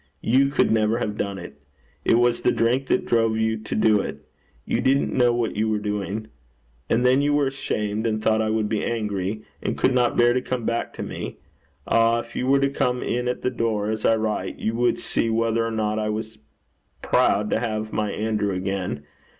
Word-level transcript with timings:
You 0.23 0.47
could 0.49 0.71
never 0.71 0.97
have 0.97 1.15
done 1.15 1.37
it. 1.37 1.61
It 2.03 2.15
was 2.15 2.41
the 2.41 2.51
drink 2.51 2.87
that 2.87 3.05
drove 3.05 3.37
you 3.37 3.55
to 3.57 3.75
do 3.75 3.99
it. 4.01 4.27
You 4.65 4.81
didn't 4.81 5.13
know 5.15 5.31
what 5.31 5.55
you 5.55 5.69
were 5.69 5.77
doing. 5.77 6.25
And 6.89 7.05
then 7.05 7.21
you 7.21 7.35
were 7.35 7.45
ashamed, 7.45 8.07
and 8.07 8.19
thought 8.19 8.41
I 8.41 8.49
would 8.49 8.67
be 8.67 8.83
angry, 8.83 9.43
and 9.61 9.77
could 9.77 9.93
not 9.93 10.17
bear 10.17 10.33
to 10.33 10.41
come 10.41 10.65
back 10.65 10.91
to 10.95 11.03
me. 11.03 11.37
Ah, 11.87 12.17
if 12.21 12.35
you 12.35 12.47
were 12.47 12.59
to 12.61 12.69
come 12.71 13.03
in 13.03 13.27
at 13.27 13.43
the 13.43 13.51
door, 13.51 13.91
as 13.91 14.03
I 14.03 14.15
write, 14.15 14.57
you 14.57 14.73
would 14.73 14.97
see 14.97 15.29
whether 15.29 15.63
or 15.63 15.69
not 15.69 15.99
I 15.99 16.09
was 16.09 16.39
proud 17.03 17.51
to 17.51 17.59
have 17.59 17.93
my 17.93 18.09
Andrew 18.11 18.55
again. 18.55 19.03